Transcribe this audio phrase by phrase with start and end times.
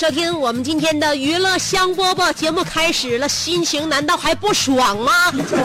[0.00, 5.12] 收听我们今天的娱乐香饽饽节目开始了，心情难道还不爽吗？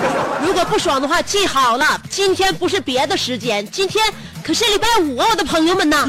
[0.45, 4.03] 如果不爽的话，记好了，今天不是别的时间，今天
[4.43, 6.05] 可是礼拜五啊，我的朋友们呐！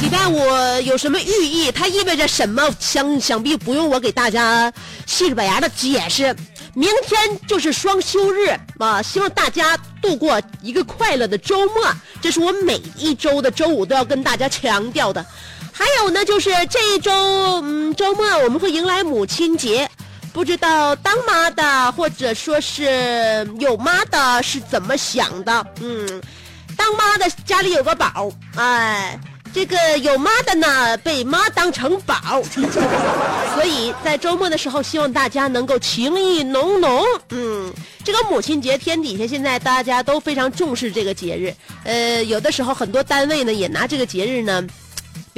[0.00, 0.38] 礼拜五
[0.84, 1.72] 有什么寓意？
[1.72, 2.70] 它意味着什么？
[2.78, 4.72] 想想必不用我给大家
[5.06, 6.32] 细致板牙的解释。
[6.72, 11.92] 明天就是双休日啊，希望大家度过一个快乐的周末。
[12.22, 15.26] 这是我每一周的周五都要跟大家强调的。
[15.78, 17.12] 还有呢，就是这一周，
[17.62, 19.88] 嗯，周末我们会迎来母亲节，
[20.32, 25.66] 不知道当妈的或者说是有妈的是怎么想的？
[25.80, 26.20] 嗯，
[26.76, 29.16] 当妈的家里有个宝，哎，
[29.54, 32.42] 这个有妈的呢被妈当成宝，
[33.54, 37.04] 所以在周末的时候，希望大家能够情意浓浓。
[37.30, 41.54] 嗯，这个母亲节天底下现在大家都非常重视这个节日，
[41.84, 44.66] 呃，有的时候很多单位呢也拿这个节日呢。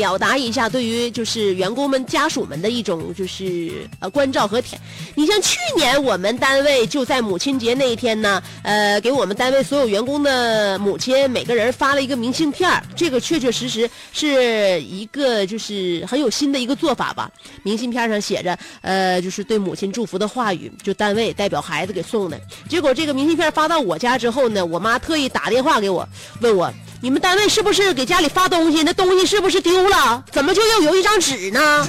[0.00, 4.74] 表达一下对于就是员工们家属们的一种就是呃关照和体。
[5.14, 17.30] 你像去年我们单位就在母亲节那一天呢，呃，给我们单位所有员工的母亲每个人发了一个明信片儿这个确确实实是一个就是很有心的一个做法吧。
[17.62, 22.40] 明信片上写着呃就是对母亲祝福的话语，就单位代表孩子给送的。
[22.70, 26.08] 结果这个明信片发到我家之后呢，我妈特意打电话给我
[26.40, 26.72] 问我。
[27.02, 28.82] 你们单位是不是给家里发东西？
[28.82, 30.22] 那东西是不是丢了？
[30.30, 31.88] 怎么就又有一张纸呢？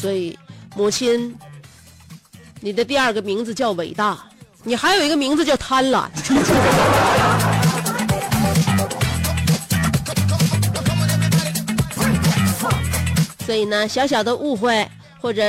[0.00, 0.38] 所以，
[0.76, 1.34] 母亲，
[2.60, 4.16] 你的第二个名字叫伟大，
[4.62, 6.04] 你还有一个名字叫贪婪。
[13.44, 14.88] 所以呢，小小的误会。
[15.24, 15.42] 或者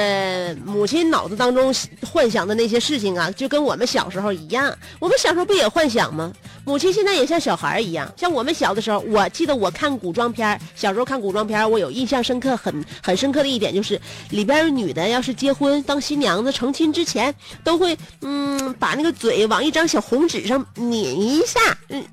[0.64, 1.70] 母亲脑子当中
[2.02, 4.74] 幻想的那些事情啊，就跟我们小时候一样。
[5.00, 6.32] 我们小时候不也幻想吗？
[6.66, 17.34] 母亲现在也像小孩一样，像我们小的时候，我记得我看古装片小时候看古装片我有印象深刻，很很深刻的一点就是，里边女的要是结婚当新娘子成亲之前，
[17.64, 21.60] 都会嗯把那个嘴往一张小红纸上抿一下。
[21.90, 22.04] 嗯，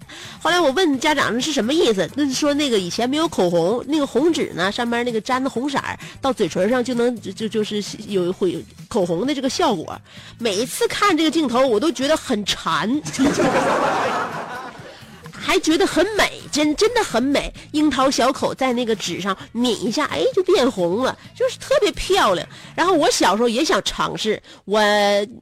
[0.40, 5.78] 后来我问家长是什么意思，那是说那个以前没有口红，那个红纸呢上面那个沾的红色
[6.20, 9.98] 到嘴唇上就能就就是有会口红的这个效果。
[10.38, 13.00] 每一次看这个镜头，我都觉得很馋。
[15.42, 17.52] 还觉得很美，真真的很美。
[17.72, 22.46] 樱桃小口在那个纸上抿一下，哎，就变红了，就是特别漂亮。
[22.76, 24.80] 然后我小时候也想尝试，我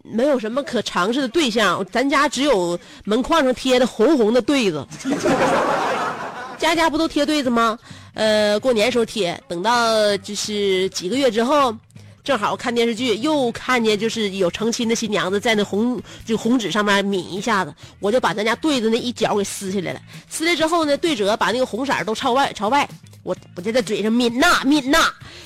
[0.03, 4.87] 没有什么可尝试的对象，咱家只有门框上贴的红红的对子。
[6.59, 7.79] 家家不都贴对子吗？
[8.15, 11.75] 呃，过年时候贴，等到就是几个月之后。
[12.23, 20.01] 正好看电视剧，又看见就是有成亲的新娘子在那红就红纸上面抿一下子，我就把咱家对子那一角给撕下来了。
[20.29, 22.89] 撕了之后呢，对折把那个红色都朝外朝外，
[23.23, 24.99] 我我就在嘴上抿呐抿呐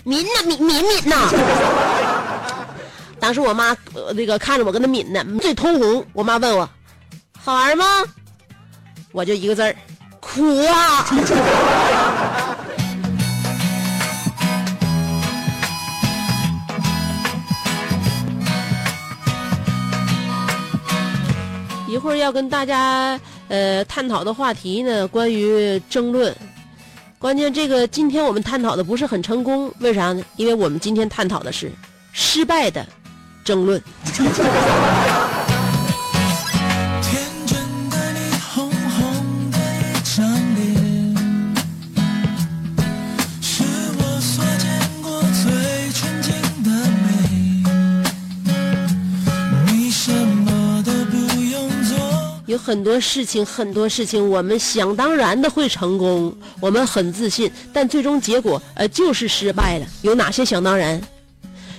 [0.04, 1.30] 抿呐抿抿抿呐。
[3.20, 3.76] 当时我妈
[4.14, 6.04] 那个看着我跟她抿呢，嘴通红。
[6.12, 6.68] 我妈问我
[7.38, 7.84] 好玩吗？
[9.12, 9.76] 我就一个字儿，
[10.20, 11.06] 苦啊。
[21.94, 26.34] 一会儿要跟大家呃探讨的话题呢，关于争论。
[27.20, 30.20] 关键这个今天我们探讨的不是很成功，为啥呢？
[30.34, 31.70] 因为我们今天探讨的是
[32.10, 32.84] 失败的
[33.44, 33.80] 争论。
[52.64, 59.86] 很多事情，很多事情我们想当然的会成功，我们很自信，但最终结果呃就是失败了。
[60.00, 60.98] 有哪些想当然？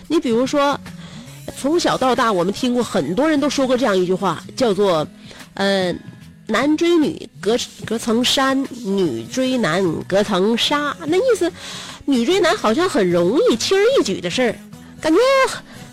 [0.07, 0.79] 你比如说，
[1.57, 5.07] 从小到大我们听过很多人都说过这样一句话，叫做，
[5.55, 5.91] 呃，
[6.45, 10.95] 男追女隔隔层山，女追男隔层纱。
[11.07, 11.51] 那意思，
[12.05, 14.55] 女追男好像很容易，轻而易举的事儿，
[15.01, 15.17] 感觉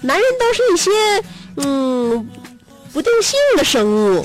[0.03, 0.91] 男人都是一些
[1.56, 2.29] 嗯
[2.93, 4.25] 不定性的生物，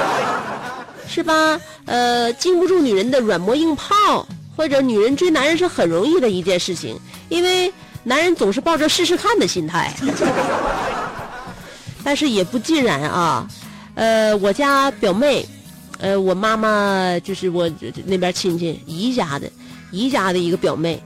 [1.08, 1.58] 是吧？
[1.86, 4.26] 呃，经不住女人的软磨硬泡，
[4.56, 6.98] 或者女人追男人是很容易的一件事情，
[7.30, 7.72] 因为
[8.04, 9.92] 男人总是抱着试试看的心态。
[12.04, 13.48] 但是也不尽然啊，
[13.94, 15.46] 呃，我家表妹，
[15.98, 17.68] 呃，我妈妈就是我
[18.04, 19.50] 那边亲戚姨家的，
[19.90, 21.02] 姨家的一个表妹，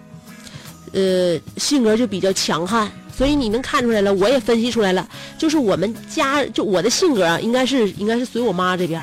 [0.92, 2.90] 呃，性格就比较强悍，
[3.22, 5.08] 所以你能看出来了，我也分析出来了，
[5.38, 9.00] 就是我们家就我的性格啊，应该是应该是随我妈这边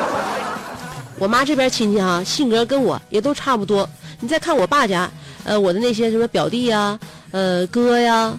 [1.20, 3.86] 我妈这边亲戚啊，性格跟我也都差不多。
[4.20, 5.10] 你再看我爸家，
[5.44, 6.98] 呃，我的那些什么表弟呀，
[7.30, 8.34] 呃，哥呀，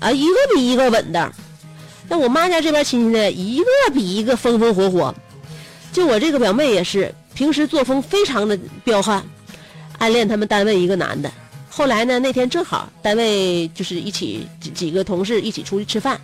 [0.00, 1.30] 啊，一个比一个稳当。
[2.08, 5.14] 那我妈家这边亲戚呢，一个比一个风风火火。
[5.92, 9.22] 就我这个表妹也是，平时作风非常的彪悍，
[9.98, 11.30] 暗恋他们单位一个男的。
[11.78, 16.20] 后来呢，那天正好单位就是一起几几个同事一起出去吃饭，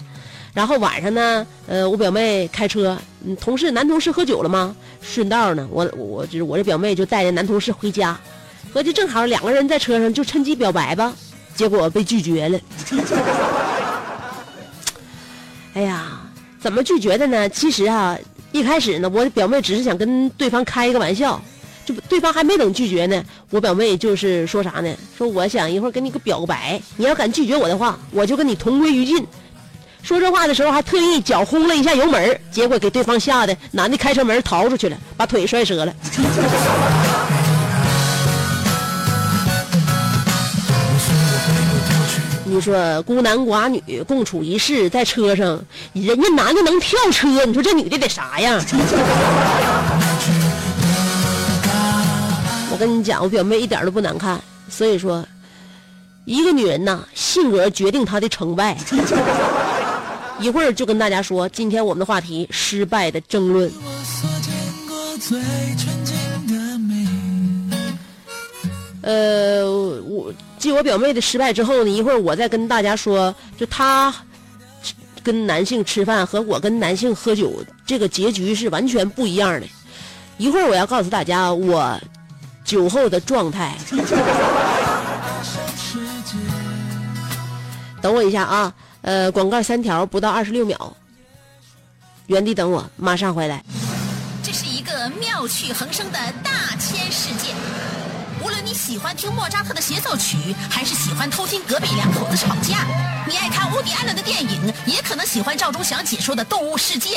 [0.52, 2.98] 然后晚上呢，呃，我表妹开车，
[3.40, 4.74] 同事男同事喝酒了吗？
[5.00, 8.18] 顺道呢，我我就是我这表妹就带着男同事回家，
[8.72, 11.14] 合计正好两个人在车上就趁机表白吧，
[11.54, 12.58] 结果被拒绝了。
[15.74, 16.20] 哎呀，
[16.58, 17.48] 怎么拒绝的呢？
[17.48, 18.18] 其实啊，
[18.50, 21.40] 一开始呢，我表妹只是想跟对方开一个玩笑，
[21.84, 24.94] 就对方还没等拒绝呢，我表妹就是说啥呢？
[25.16, 29.26] 说我想一会儿跟你个表个白，你要敢拒绝我的话，我就跟你同归于尽。
[30.02, 35.94] 说这话的时候还特意脚轰了一下油门，结果给对方吓得男的开车门逃出去了，把腿摔折了。
[42.46, 45.60] 你说孤男寡女共处一室，在车上，
[45.92, 48.62] 人家男的能跳车，你说这女的得啥样？
[52.74, 55.24] 我跟你讲，我表妹一点都不难看，所以说，
[56.24, 58.76] 一个女人呐，性格决定她的成败。
[60.40, 63.70] 一会儿就跟大家说，今天我们的话题：失败的争论。
[69.02, 69.64] 呃，
[70.02, 74.12] 我继我表妹的失败之后呢，一会儿我再跟大家说，就她
[75.22, 77.52] 跟男性吃饭和我跟男性喝酒，
[77.86, 79.66] 这个结局是完全不一样的。
[80.38, 81.96] 一会儿我要告诉大家我
[82.64, 83.76] 酒后的状态。
[88.00, 88.72] 等我一下啊，
[89.02, 90.96] 呃，广告三条不到二十六秒，
[92.26, 93.62] 原地等我，马上回来。
[94.42, 97.54] 这是一个妙趣横生的大千世界。
[98.42, 100.36] 无论你喜欢听莫扎特的协奏曲，
[100.68, 102.76] 还是喜欢偷听隔壁两口子吵架；
[103.26, 107.16] 你爱看乌迪·艾伦的电影，也可能喜欢赵忠祥解说的《动物世界》；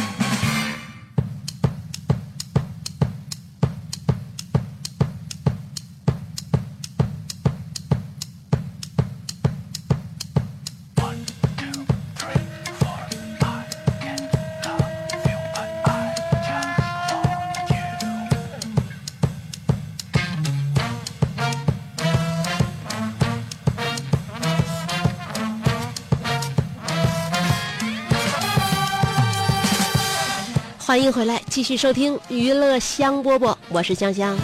[30.91, 34.37] 欢迎回来，继续收听娱乐香饽饽，我是香香。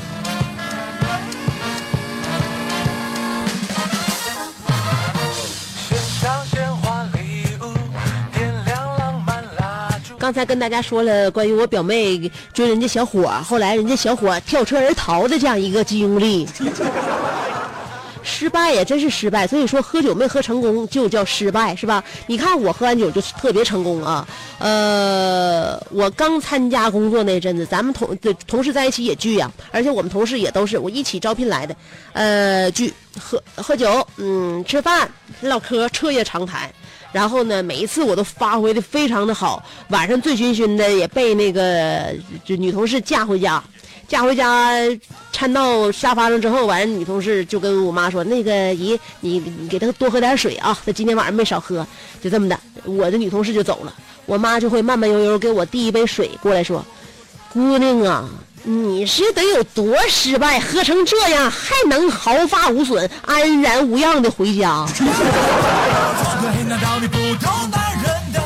[10.18, 16.48] 刚才跟大家说了关于我表妹追人家小伙，后来人家小伙跳车而逃的这样一个经历。
[18.38, 19.48] 失败呀，真是失败。
[19.48, 22.04] 所以说，喝酒没喝成功就叫失败，是吧？
[22.28, 24.28] 你看我喝完酒就特别成功啊。
[24.60, 28.16] 呃，我刚参加工作那阵子，咱们同
[28.46, 31.76] 同事在一起也聚呀，而且我们同事也都是我一起招聘来的。
[32.14, 35.10] 呃，聚喝喝酒，嗯，吃饭
[35.42, 36.70] 唠嗑，彻夜长谈。
[37.12, 42.14] 然后呢，每一次我都发挥的非常的好，晚上醉醺醺的也被那个
[42.46, 43.64] 就女同事架回家。
[44.08, 44.72] 嫁回家
[45.34, 51.86] 掺到沙发上之后，完女同事就跟我妈说：“那个姨，你你给她多喝点水啊，她今天晚上没少喝。”
[52.24, 53.94] 就这么的，我的女同事就走了，
[54.26, 56.84] 我妈就会慢慢悠悠给我递一杯水过来说
[57.52, 58.30] ：“姑娘啊，
[58.64, 64.88] 你是得有多失败，喝成这样还能毫发无损、安然无恙的回家？”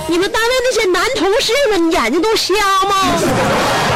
[0.07, 2.53] 你们单位那些男同事们眼睛都瞎
[2.89, 3.90] 吗？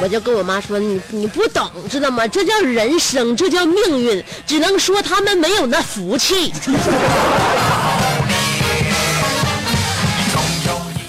[0.00, 2.26] 我就跟我妈说，你你不懂知道吗？
[2.28, 6.52] 这叫人生，这叫命运，只能说他们没有那福气。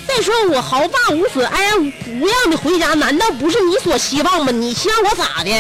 [0.07, 1.77] 再说我毫发无损、安然
[2.21, 4.51] 无恙的回家，难道不是你所希望吗？
[4.51, 5.51] 你希望我咋的？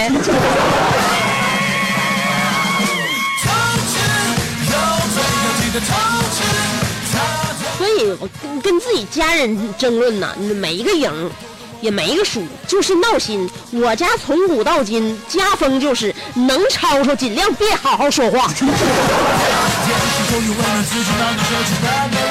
[7.77, 11.29] 所以，我跟跟自己家人争论呢，没一个赢，
[11.81, 13.49] 也没一个输，就是闹心。
[13.71, 18.49] 我家从古到今家风就是能吵吵，尽量别好好说话。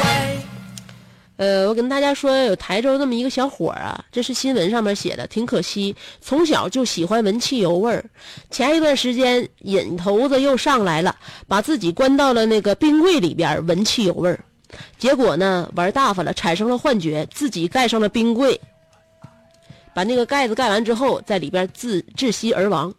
[1.36, 8.04] 呃，我跟大家说，有台州这么一个小伙儿啊，这是新闻上面写的，挺可惜，从小就喜欢闻汽油味儿。
[8.50, 11.16] 前一段时间瘾头子又上来了，
[11.48, 14.38] 把自己关到了那个冰柜里边闻汽油味儿，
[14.96, 18.60] 结果呢玩大发了，产生了幻觉，自己盖上了冰柜，
[19.92, 22.94] 把那个盖子盖完之后，在里边自窒息而亡。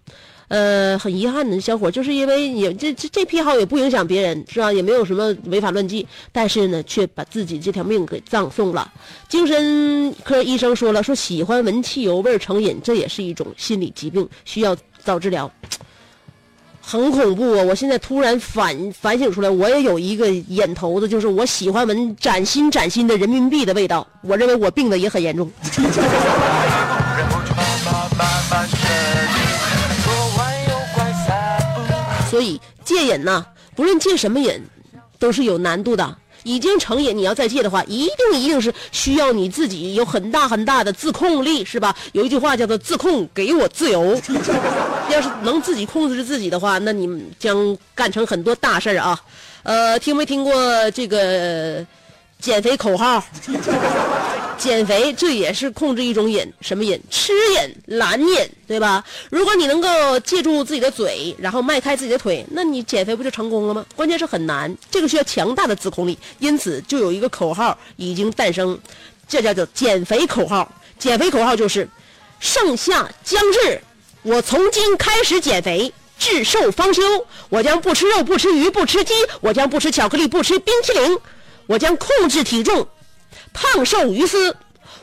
[0.48, 4.72] 呃，很遗憾的，小伙就是因为也这这这癖好也不影响别人，是吧？
[4.72, 8.92] 也没有什么违法乱纪，但是呢，却把自己这条命给葬送了。
[9.28, 15.52] 精神科医生说了，说喜欢闻汽油味成瘾，这也是一种心理疾病，需要早治疗。
[16.88, 17.64] 很恐怖啊！
[17.64, 24.08] 我现在突然反反省出来，我也有一个眼头子，就是我喜欢闻崭新崭新的人民币的味道。
[24.22, 25.52] 我认为我病的也很严重。
[32.36, 33.46] 所以戒瘾呢，
[33.77, 34.62] 不论戒什么瘾，
[35.18, 36.18] 都是有难度的。
[36.44, 41.96] 已经成瘾，你要再戒的话，一定一定是需要你自己有很大很大的自控力，是吧？
[42.12, 44.20] 有一句话叫做“自控给我自由”。
[45.10, 49.18] 要是能自己控制自己的话，那你们将干成很多大事儿啊。
[49.63, 51.86] 呃，听没听过这个
[52.42, 53.24] 减肥口号？
[54.58, 57.00] 减肥这也是控制一种瘾，什么瘾？
[57.10, 59.04] 吃瘾、懒瘾，对吧？
[59.30, 63.86] 如果你能够借助自己的嘴，然后迈开自己的腿，那你减肥不就成功了吗？
[63.96, 66.18] 关键是很难，这个需要强大的自控力。
[66.40, 68.80] 因此，就有一个口号已经诞生，
[69.28, 70.72] 这叫做减肥口号。
[70.98, 71.88] 减肥口号就是：
[72.40, 73.82] 盛夏将至，
[74.24, 77.04] 我从今开始减肥，至瘦方休。
[77.50, 81.18] 我将不吃肉，不吃鱼，不吃鸡，我将不吃巧克力，不吃冰淇淋，
[81.68, 82.88] 我将控制体重。
[83.56, 84.56] 胖瘦于斯，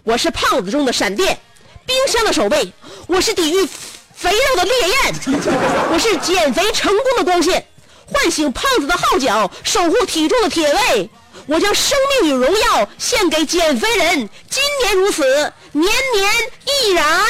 [0.05, 1.41] 我是胖子中的闪电，
[1.87, 2.71] 冰箱的守卫，
[3.07, 3.67] 我是抵御
[4.15, 5.15] 肥肉的烈焰，
[5.91, 7.67] 我是减肥成功的光线，
[8.13, 11.09] 唤醒胖子的号角，守护体重的铁卫。
[11.47, 15.25] 我将生命与荣耀献给减肥人，今年如此，
[15.73, 16.31] 年年
[16.67, 17.25] 亦然。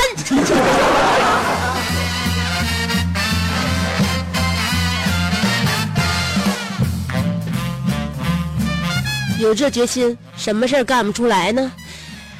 [9.42, 11.72] 有这决心，什么事儿干不出来呢？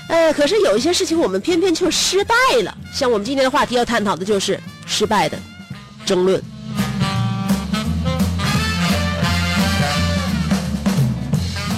[0.09, 2.77] 呃，可是有一些事情我们偏偏却失败了。
[2.95, 5.37] 像我们今天的话题要探讨的就是失败的
[6.07, 6.41] 争论。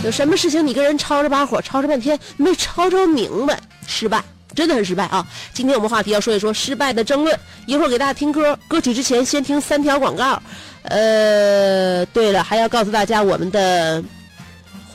[0.04, 4.22] 有什么事情你跟人吵着把火，吵着半天没吵着明白，失败，
[4.54, 5.26] 真的很失败啊！
[5.54, 7.38] 今天我们话题要说一说失败的争论。
[7.64, 10.42] 一会儿给大家听歌，歌曲之前先听三条广告。
[10.82, 14.04] 呃，对了，还要告诉大家我们的。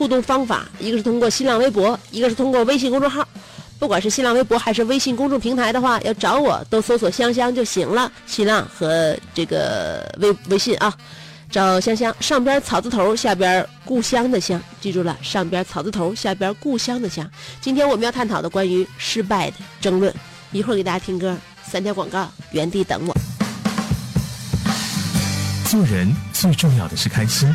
[0.00, 3.22] 互动方法，一个是通过新浪微博，一个是通过微信公众号。
[3.78, 8.10] 不管是新浪微博还是微信公众平台的话，要找我都搜索香香就行了。
[8.26, 10.90] 新浪和这个微微信啊，
[11.50, 17.30] 找香香，上边草字头，下边故乡的乡，记住了，上边草字头，下边故乡的乡。
[17.60, 20.14] 今天我们要探讨的关于失败的争论，
[20.50, 23.14] 一会儿给大家听歌，三条广告，原地等我。
[25.68, 27.54] 做人最重要的是开心。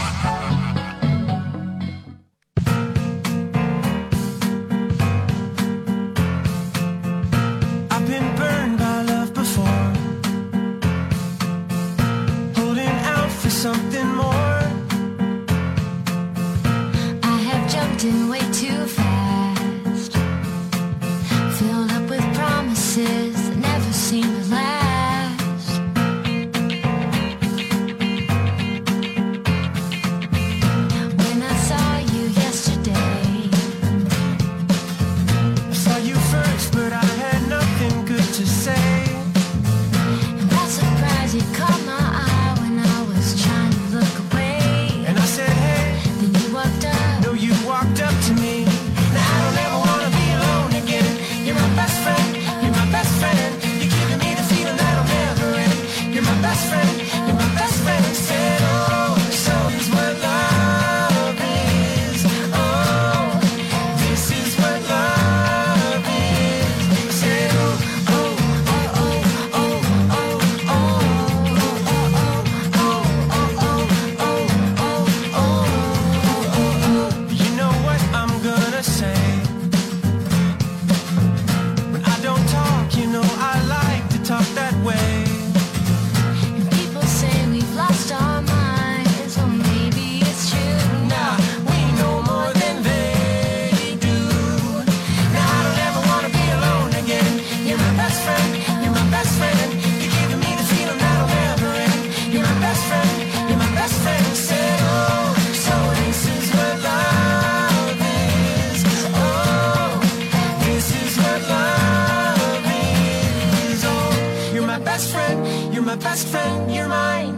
[115.91, 117.35] My best friend, you're mine,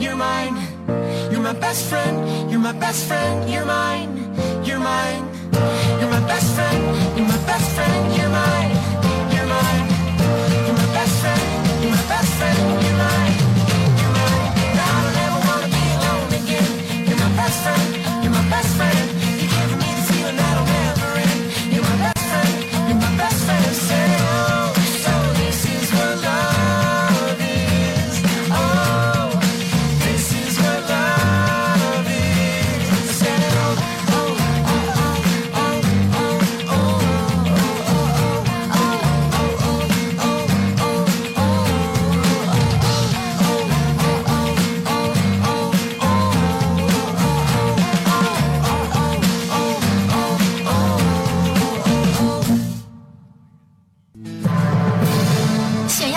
[0.00, 0.56] you're mine.
[1.30, 4.10] You're my best friend, you're my best friend, you're mine,
[4.64, 5.22] you're mine.
[6.00, 6.82] You're my best friend,
[7.16, 8.74] you're my best friend, you're mine,
[9.34, 9.86] you're mine.
[10.66, 11.46] You're my best friend,
[11.80, 13.34] you're my best friend, you're mine,
[14.00, 14.50] you're mine.
[14.78, 16.70] Now I don't ever wanna be alone again.
[17.06, 19.11] You're my best friend, you're my best friend.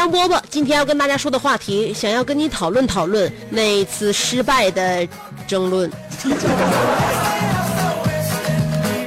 [0.00, 5.06] 香饽饽，今天要跟大家说的话题，想要跟你讨论讨论那一次失败的
[5.46, 5.92] 争论。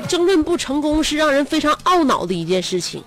[0.07, 3.03] 争论不成功是让人非常懊恼的一件事情。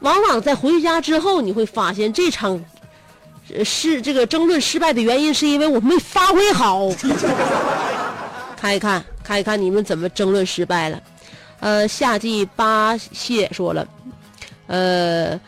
[0.00, 2.62] 往往在回家之后，你会发现这场
[3.64, 6.90] 是这个争论失败的原因，是因为我没发挥好。
[8.54, 11.00] 看一看，看一看你们怎么争论失败了。
[11.60, 13.88] 呃，夏季八蟹说了，
[14.66, 15.40] 呃，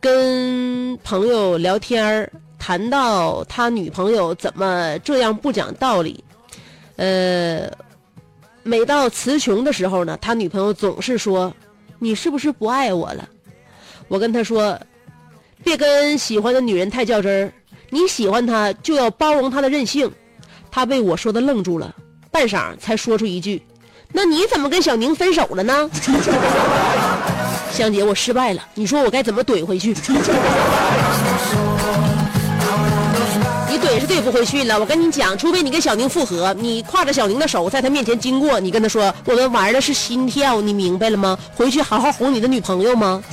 [0.00, 6.22] 跟朋友聊天儿谈到他女朋友怎么这样不讲道理，
[6.96, 7.68] 呃，
[8.62, 11.52] 每到词穷的时候呢，他女朋友总是说
[11.98, 13.28] ：“你是不是不爱我了？”
[14.08, 14.78] 我跟他说
[15.64, 17.52] ：“别跟喜欢的女人太较真儿，
[17.90, 20.10] 你喜欢她就要包容她的任性。”
[20.70, 21.94] 他被我说的愣住了，
[22.30, 23.60] 半晌才说出一句
[24.12, 25.90] ：“那你怎么跟小宁分手了呢？”
[27.78, 29.94] 香姐，我失败了，你说我该怎么怼回去？
[33.70, 34.80] 你怼是怼不回去了。
[34.80, 41.38] 我跟你讲，除非你跟小宁复合，你挎着小宁的手在他面前经过，你跟他说我们玩的是心跳，你明白了吗？
[41.54, 43.22] 回去好好哄你的女朋友吗？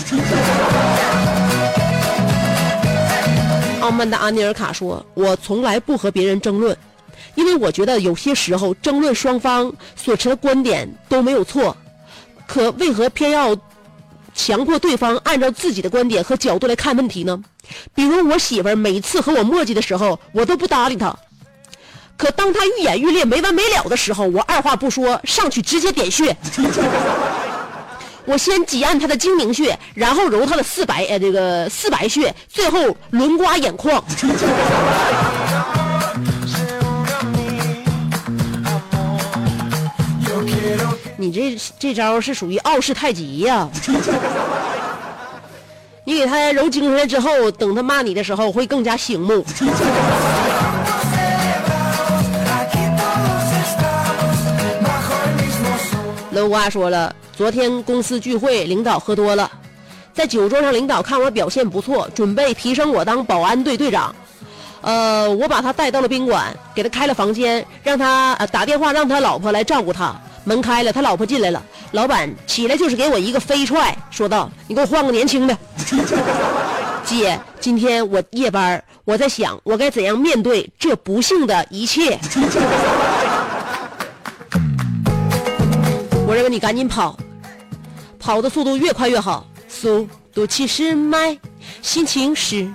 [3.82, 6.78] 傲慢的阿尼尔卡说：“我从来不和别人争论，
[7.34, 11.76] 因为我觉得有些时候争论双方所持的观点都没有错，
[12.46, 13.58] 可为何偏要
[14.36, 17.42] 强迫对方按照自己的观点和角度来看问题呢？
[17.96, 21.16] 比如我媳妇每次和我磨叽的时候，我都不搭理她。
[22.18, 26.36] 可当她愈演愈烈、没完没了的时候，我二话不说上去直接点穴。
[28.26, 34.04] 我先挤按她的睛明穴，然后揉她的四白呃这个四白穴，最后轮刮眼眶。
[41.18, 43.70] 你这这招是属于傲视太极呀、
[46.04, 49.44] 你给他揉精神了之后，等他骂你的时候会更加醒目。
[56.32, 59.50] 楼瓜说了，昨天公司聚会，领导喝多了，
[60.14, 64.14] 在酒桌上，领导看我表现不错，准备提升我当保安队队长。
[64.82, 70.14] 呃，我把他带到了宾馆，给他开了房间，让他、呃、打电话让他老婆来照顾他。
[70.46, 75.58] 门开了，他老婆进来了，老板起来就是给我一个飞踹，说道：“你给我换个年轻的。
[77.04, 82.18] ”姐，今天我夜班，我在想我该怎样面对这不幸的一切。
[86.28, 87.18] 我认为你赶紧跑，
[88.20, 91.38] 跑的速度越快越好，速度七十迈，
[91.82, 92.68] 心情是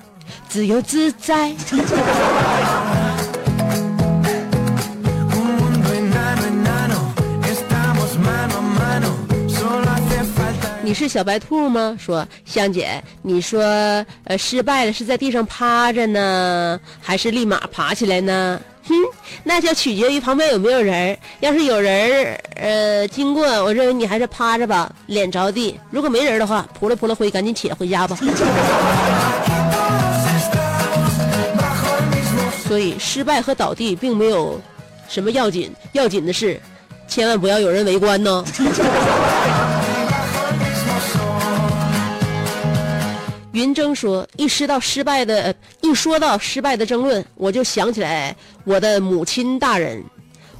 [0.49, 1.53] 自由自在。
[10.91, 11.97] 你是小白兔吗？
[12.01, 13.63] 说香姐，你说
[14.25, 18.61] 呃失败了是在地上趴着呢，还是立马爬起来呢？
[18.89, 18.95] 哼，
[19.45, 21.17] 那就取决于旁边有没有人。
[21.39, 25.79] 要是有人呃经过，我认为你还是趴着吧，脸着地。
[25.93, 28.19] 如果没人的话，扑了扑了灰，赶紧起来回家吧。
[32.67, 34.61] 所以失败和倒地并没有
[35.09, 36.61] 什么要紧，要紧的是
[37.07, 38.45] 千万不要有人围观呢。
[43.53, 48.35] 云峥说：“一说到失败的，一说到失败的争论，我就想起来
[48.65, 50.03] 我的母亲大人。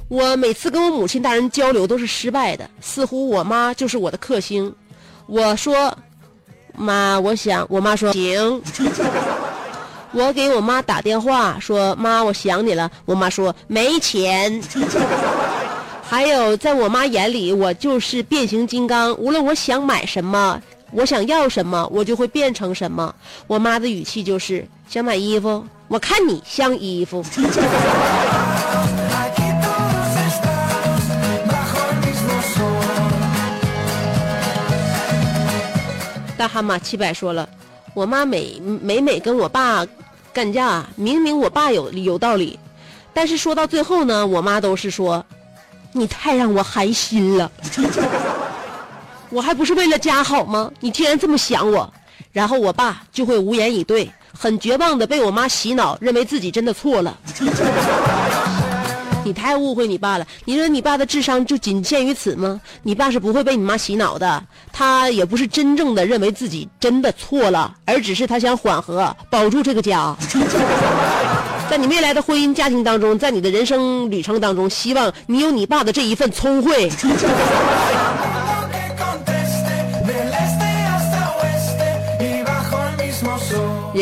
[0.09, 4.73] 我每次跟我母亲大人交流都是失败的，似乎我妈就是我的克星。
[5.25, 5.97] 我说，
[6.73, 8.61] 妈，我想，我妈说行。
[10.11, 12.91] 我给我妈打电话说，妈，我想你了。
[13.05, 14.61] 我妈说没钱。
[16.03, 23.13] 还有，在我妈眼里，我就是变形金刚，无论我想买什么，我想要什么，我就会变成什么。
[23.47, 27.23] 我妈的语气就是：想买衣服，我看你像衣服。
[36.37, 37.47] 大蛤蟆七百说了，
[37.93, 39.85] 我妈每每每跟我爸
[40.33, 42.59] 干架，明明我爸有有道理，
[43.13, 45.23] 但是说到最后呢，我妈都是说，
[45.93, 47.51] 你太让我寒心了。
[49.31, 50.69] 我还不是为了家好吗？
[50.81, 51.91] 你竟然这么想我，
[52.33, 57.17] 然后我爸就会无言以对，很绝望的被我妈洗脑，认为自己真的错了。
[59.23, 60.25] 你太误会你爸了。
[60.45, 62.59] 你说你爸的智商就仅限于此吗？
[62.83, 70.13] 你爸是不会被你妈洗脑的，他也不是真正的认为自己真的错了，而只是他想缓和，保住这个家。
[71.69, 76.91] 在你未来的婚姻家庭当中，在你的人生旅程当中，希望你有你爸的这一份聪慧。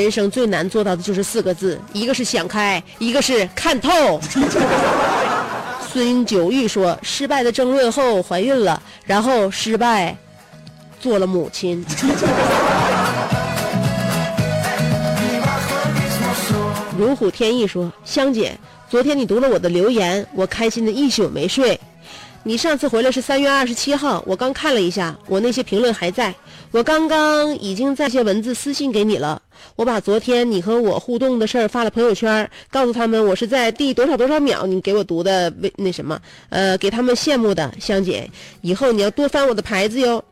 [0.01, 4.19] 人生最难做到的就是四个字，一个是想开，一个是看透。
[5.91, 10.15] 孙九玉说，失败的争论后怀孕了，然后失败
[11.01, 11.85] 做了母亲。
[16.97, 18.57] 如虎添翼说，香姐，
[18.89, 21.77] 昨天你读了我的留言，我开心的一宿没睡。
[22.43, 26.33] 你上次回来是三月二十七号，我刚看了一下，我那些评论还在。
[26.71, 29.41] 我刚刚已经在些文字私信给你了。
[29.75, 38.29] 我把昨天你和我互动的事儿发了朋友圈，告诉他们我是在第多少多少秒你给我读的微那什么，呃，给他们羡慕的香姐。
[38.61, 40.23] 以后你要多翻我的牌子哟，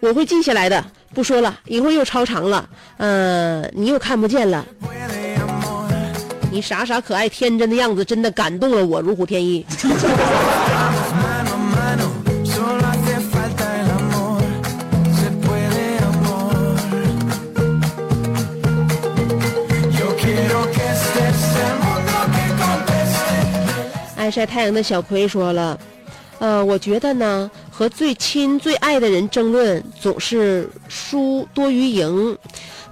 [0.00, 0.82] 我会记下来的。
[1.14, 4.66] 不说了，一会又超长了，呃，你又看不见了。
[6.50, 9.64] 你傻傻可爱天真的样子，真的感动了我，如虎添翼。
[24.30, 25.78] 晒太阳的小葵说了，
[26.38, 32.36] 呃，我觉得呢，和最亲最爱的人争论总是输多于赢，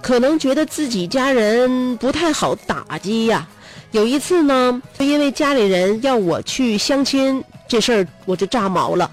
[0.00, 3.46] 可能觉得自己家人不太好打击呀。
[3.92, 9.10] 有一次呢，就因为家里人要我去相亲这事儿，我就炸毛了。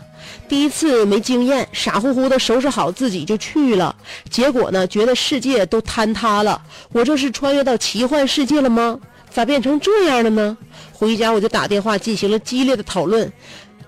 [0.47, 3.95] 第一次没经验，傻乎乎的收拾好自己就去了，
[4.29, 6.61] 结果呢，觉得世界都坍塌了。
[6.91, 8.99] 我这是穿越到奇幻世界了吗？
[9.31, 10.55] 咋变成这样了呢？
[11.03, 13.31] 回家我就打电话进行了激烈的讨论，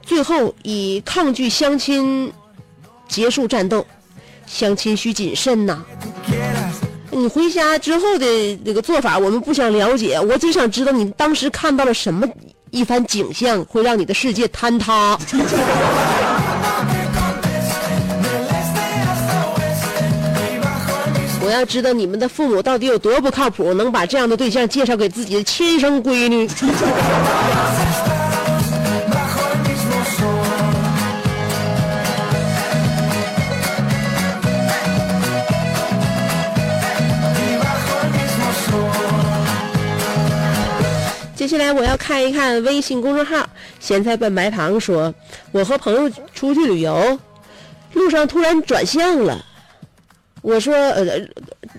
[0.02, 2.32] 最后以抗拒相亲
[3.08, 3.86] 结束战斗。
[4.46, 5.84] 相亲需谨慎呐。
[7.10, 12.28] 你回家之后的那个做法，我们不想了解，我只想知道你当时看到了什么
[12.70, 15.18] 一番景象，会让你的世界坍塌。
[21.56, 26.46] 要知道你们的父母到底有多不靠谱，能把这样的对象介绍给自己的亲生闺女。
[41.36, 43.48] 接下来我要看一看微信公众号
[43.80, 45.14] “咸菜拌白糖”说，
[45.54, 47.18] 我和朋友出去旅游，
[47.94, 49.46] 路上突然转向了。
[50.46, 51.04] 我说呃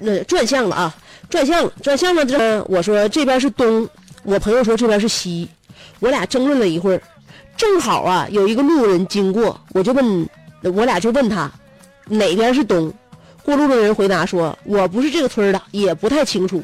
[0.03, 0.93] 呃转向了啊，
[1.31, 3.89] 转向了，转向了之后，我说这边是东，
[4.25, 5.49] 我朋友说这边是西，
[6.01, 7.01] 我俩争论了一会儿，
[7.57, 10.29] 正好啊有一个路人经过，我就问，
[10.75, 11.49] 我俩就问他
[12.07, 12.93] 哪边是东，
[13.45, 16.61] 过路的人回答说，我不是这个村的，也不太清楚。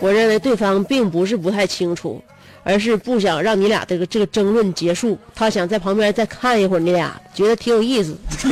[0.00, 2.22] 我认为对方并不是不太清楚，
[2.68, 8.16] 而是不想让你俩这个这个争论结束，他想在旁边再看一会儿你俩，觉得挺有意思。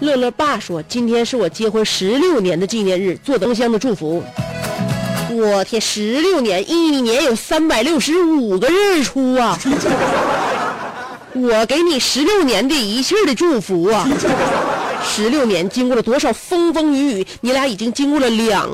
[0.00, 4.22] 乐乐爸说：“今天是我结婚十六年的纪念日，做灯箱的祝福。”
[5.32, 9.58] 我天，十六年，一年有三百六十五个日出啊！
[11.32, 14.06] 我给你十六年的一切的祝福啊！
[15.02, 18.68] 十六年经过了多少风风雨雨，你俩已经经过了两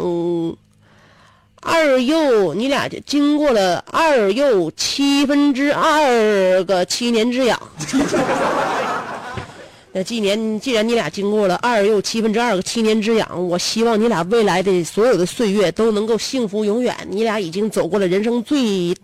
[1.66, 7.60] 二又，你俩就经过了二又七分之二个七年之痒。
[9.92, 16.94] 那今年既然你俩经过了二又七分之二个七年之痒，我希望你俩未来的所有的岁月都能够幸福永远。
[17.10, 18.94] 你俩已经走过了人生最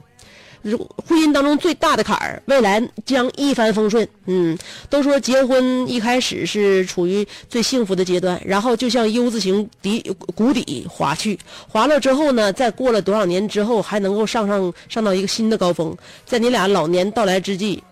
[0.63, 4.07] 如婚姻当中最大的坎儿，未来将一帆风顺。
[4.27, 4.57] 嗯，
[4.89, 15.97] 都说结婚一开始是处于最幸福的阶段，然后就像 U 字形底谷底滑去，滑了之后呢，再过了多少年之后，还能够上上上到一个新的高峰。
[16.25, 17.83] 在你俩老年到来之际，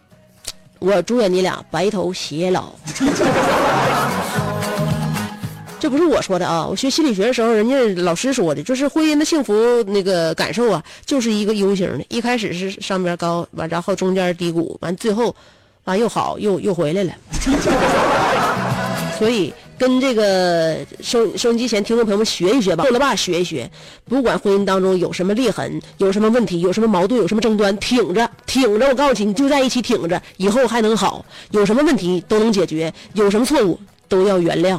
[0.79, 2.73] 我祝愿你俩白头偕老。
[5.81, 15.35] 这不是我说的啊，我学心理学的时候，人家老师说的，就是婚姻的幸福那个感受啊，就是一个 U 型的，一开始是上边高，完然后中间低谷，完最后，
[15.85, 17.13] 完又好，又又回来了。
[19.19, 23.71] 所以跟这个收收音机前听众朋友们学一学吧，乐乐爸学一学，
[24.05, 33.79] 不管婚姻当中有什么裂痕，有什么问题，有什么矛盾，有什么争端，挺着挺着，我告诉你，你就在一起挺着，以后还能好，有什么问题都能解决，有什么错误
[34.11, 34.79] 都要原谅。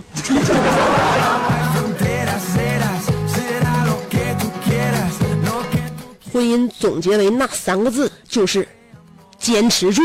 [6.34, 8.68] 婚姻总结为那三个字，就是
[9.40, 10.02] 坚持住。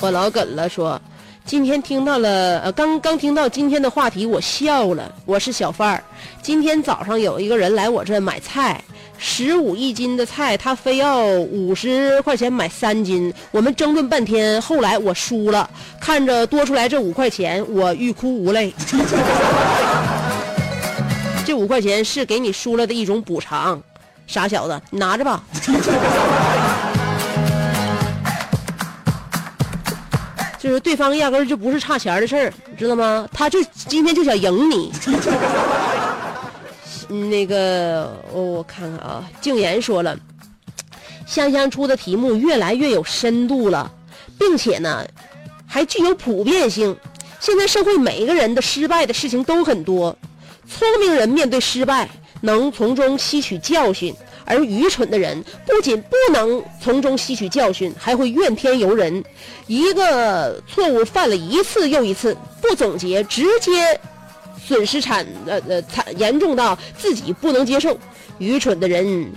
[0.00, 1.00] 我老梗了，说
[1.46, 5.10] 今天听到了，呃，刚刚听到今天的话题，我笑了。
[5.24, 6.04] 我是小范儿，
[6.42, 8.82] 今天早上有一个人来我这买菜，
[9.24, 18.74] 十五一斤的菜，他非要五十块钱买三斤，我们争论半天，后来我输了，看着多出来这五块钱，我欲哭无泪。
[21.46, 23.80] 这五块钱是给你输了的一种补偿，
[24.26, 25.40] 傻小子，你拿着吧。
[30.58, 33.24] 就是对方压根就不是差钱的事儿，知道吗？
[33.32, 34.90] 他就今天就想赢你。
[37.12, 40.18] 那个，我、我看看啊，静言说了，
[41.26, 43.92] 香香出的题目越来越有深度了，
[44.38, 45.06] 并且呢，
[45.66, 46.96] 还具有普遍性。
[47.38, 50.16] 现在社会每一个人的失败的事情都很多，
[50.68, 52.08] 聪明人面对失败
[52.40, 59.22] 能从中吸取教训，而愚蠢的人不仅不能从中吸取教训，还会怨天尤人。
[59.66, 64.00] 一个错误犯了一次又一次，不总结，直接
[64.72, 67.98] 损失惨呃呃惨严重到自己不能接受。
[68.38, 69.30] 愚蠢的人，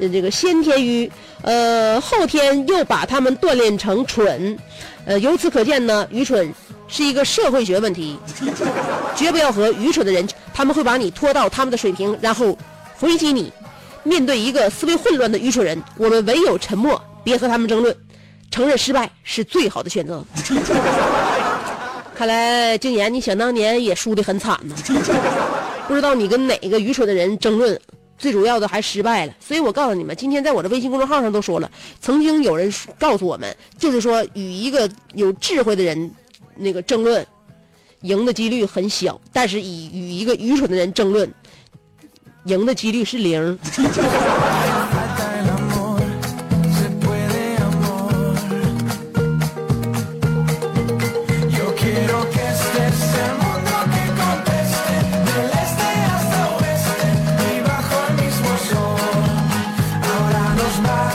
[0.00, 4.58] 呃这个先天愚，呃后天又把他们锻炼成蠢，
[5.04, 6.50] 呃由此可见呢，愚蠢
[6.88, 8.18] 是一个社会学问题，
[9.14, 12.56] 绝不要和愚蠢的人，他们会把你拖到他们的水平，然后
[12.98, 13.52] 回击你。
[14.02, 17.94] 面对一个思维混乱的愚蠢人，我们唯有沉默，别和他们争论，
[18.50, 20.24] 承认失败是最好的选择。
[22.14, 24.74] 看来静言，你想当年也输得很惨呢。
[25.88, 27.78] 不知道你跟哪个愚蠢的人争论，
[28.16, 29.34] 最主要的还失败了。
[29.40, 36.10] 所以我告诉你们，今天在我的微信公众号上都说了，曾经有人告诉我们，就是说与一个有智慧的人
[36.56, 37.26] 那个争论，
[38.02, 41.30] 赢的几率很小；但是以与一个愚蠢的人争论，
[42.44, 43.58] 赢的几率是零。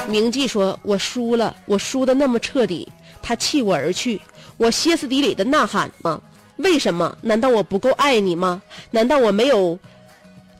[0.09, 2.87] 铭记说：“我输了，我输的那么彻底。”
[3.21, 4.19] 他弃我而去，
[4.57, 6.19] 我歇斯底里的呐喊吗？
[6.57, 7.15] 为什么？
[7.21, 8.61] 难道我不够爱你吗？
[8.91, 9.77] 难道我没有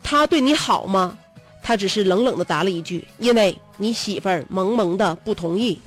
[0.04, 1.18] 他对你好吗？
[1.62, 5.80] 他只是冷冷的答了一句：“因为你媳妇儿萌萌的不同意。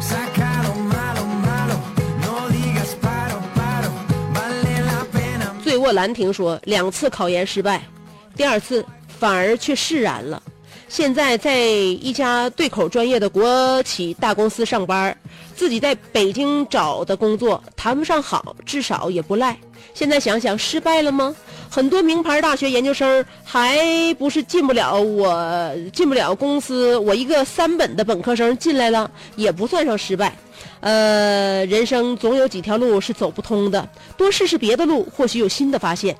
[0.00, 1.76] Saca lo malo, malo,
[2.22, 3.90] no digas paro, paro,
[4.32, 5.46] vale la pena.
[5.62, 7.82] ”醉卧兰亭说：“两次考研失败，
[8.36, 8.84] 第二次
[9.18, 10.42] 反而却释然了。
[10.88, 15.14] 现在在一家对口专业的国企大公司上班，
[15.54, 19.54] 自己在北京找的工作谈不上好，至少也不赖。
[19.92, 21.36] 现在想想，失败了吗？
[21.70, 23.78] 很多名牌大学研究生还
[24.18, 30.34] 不是进不了我进不了公司，我一个三本的本科生进来了，也不算上失败。
[30.80, 36.16] 呃，人生总有几条路是走不通的，多试试别的路，或许有新的发现。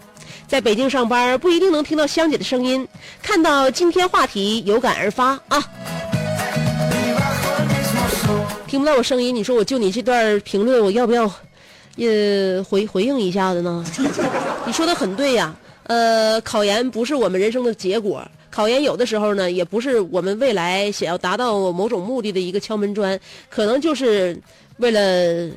[0.46, 2.86] 在北京上班不一定能听到香姐的声音，
[3.22, 5.62] 看到今天话题有感而发啊。
[8.66, 11.24] 听不到我声音，你说我就你这段评论，我要不要，
[11.96, 13.84] 呃，回回应一下子呢？
[14.66, 24.38] 你说的很对呀，呃，考研不是我们人生的结果，考研有的时候呢，也不是我们未来想要达到某种目的的一个敲门砖，可能就是
[24.76, 25.50] 为了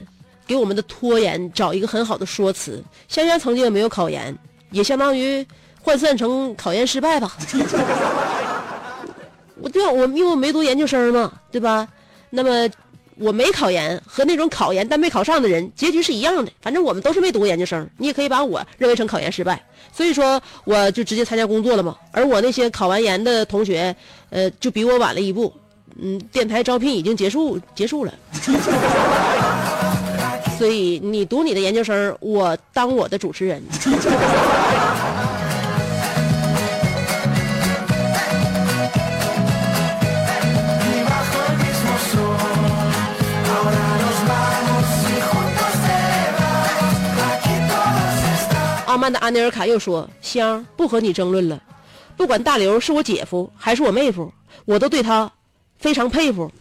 [0.47, 2.81] 给我们的拖延找一个很好的说辞。
[3.09, 4.33] 香香曾经也没有考研，
[4.71, 5.45] 也相当于
[5.81, 7.37] 换算成考研失败吧。
[9.61, 11.87] 我对，我因为我没读研究生嘛，对吧？
[12.31, 12.67] 那么
[13.17, 16.51] 我没考研和那种考研但没考上的人，结局是一样的。
[16.61, 19.63] 反正我们都是没读过研究生，你也可以把我认为成考研失败。
[19.93, 21.95] 所以说，我就直接参加工作了嘛。
[22.11, 23.95] 而我那些考完研的同学，
[24.31, 25.53] 呃，就比我晚了一步。
[26.01, 28.13] 嗯，电台招聘已经结束结束了。
[30.61, 33.59] 所以你读你的研究生，我当我的主持人。
[48.85, 51.59] 阿曼的安尼尔卡又说，香不和你争论了，
[52.15, 54.31] 不管大刘是我姐夫还是我妹夫，
[54.65, 55.27] 我都对他
[55.79, 56.51] 非常佩服，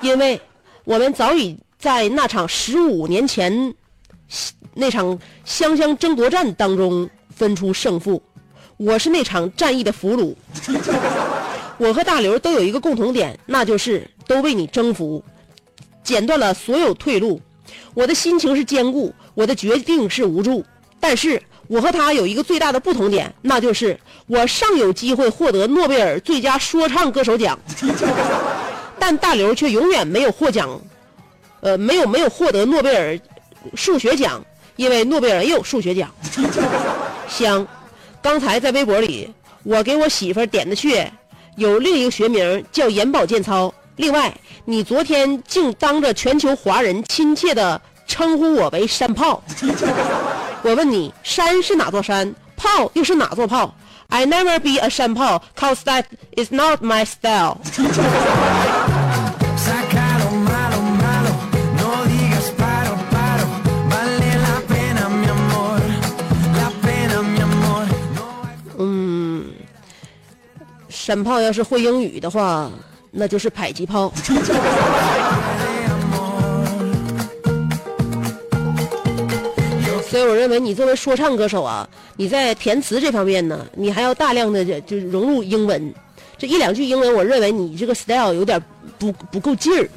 [0.00, 0.40] 因为
[0.84, 1.58] 我们早已。
[1.86, 3.72] 在那场十五年前
[4.74, 8.20] 那场香香争夺战当中分出胜负。
[8.76, 10.34] 我是那场战役的俘虏，
[11.78, 15.22] 我和大刘都有一个共同点，那就是都为你征服，
[16.02, 17.40] 剪断了所有退路。
[17.94, 20.64] 我的心情是坚固，我的决定是无助。
[20.98, 27.56] 但是我和他有一个最大的不同点，那就是我尚有机会获得诺贝尔最佳说唱歌手奖，
[28.98, 30.80] 但大刘却永远没有获奖，
[31.60, 33.18] 呃，没有没有获得诺贝尔
[33.74, 34.44] 数学奖，
[34.76, 36.10] 因为诺贝尔也有数学奖。
[37.28, 37.66] 香，
[38.22, 39.32] 刚才在微博里，
[39.62, 41.12] 我给我媳妇儿点的穴，
[41.56, 43.72] 有另一个学名叫眼保健操。
[43.96, 44.32] 另外，
[44.64, 49.42] 你昨天竟当着全球华人亲切的称呼我为山炮，
[50.62, 52.34] 我问你，山是哪座山？
[52.56, 53.74] 炮又是哪座炮
[54.08, 56.04] ？I never be a 山炮，cause that
[56.36, 57.58] is not my style。
[71.06, 72.68] 山炮要是会英语的话，
[73.12, 74.12] 那就是迫击炮。
[80.10, 85.94] 所以我认为你作为说唱歌手啊，你在填词这方面呢，你还要大量的就就融入英文。
[86.36, 88.60] 这一两句英文，我认为你这个 style 有点
[88.98, 89.88] 不不够劲儿。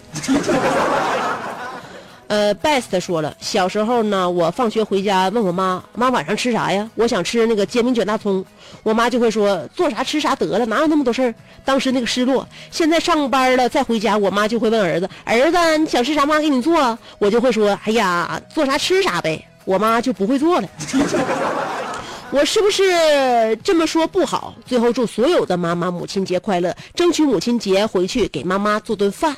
[2.30, 6.88] 呃，Best 说了，小时候呢，我放学回家问我妈，妈晚上吃啥呀？
[6.94, 8.46] 我想吃那个煎饼卷大葱，
[8.84, 11.34] 我妈就会说做啥吃啥得了，哪有那么多事儿？
[11.66, 17.00] 当时那个失落，现在上班了再回家，我妈就会问儿子，儿子你想吃啥，妈给你做。
[17.18, 20.70] 我就会说，哎呀，做啥吃啥呗，我妈就不会做了。
[22.30, 24.54] 我是不是这么说不好？
[24.68, 29.36] 最后祝所有的妈妈母亲节快乐，争取母亲节回去给妈妈做顿饭。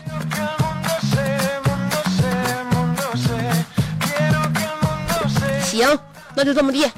[5.78, 5.98] 行，
[6.36, 6.90] 那就这么地。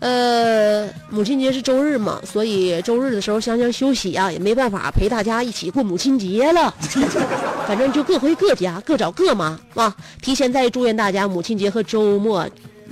[0.00, 6.74] 呃，母亲节是周日嘛，所以周日的时候香香休息啊，也没办法陪大家一起过母亲节了。
[7.68, 9.94] 反正就各回各家，各找各妈啊。
[10.20, 12.44] 提前再祝愿大家母亲节和周末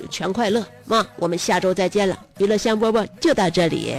[0.09, 1.05] 全快乐啊！
[1.17, 3.97] 我们下周再见了，娱乐香饽饽就到这里。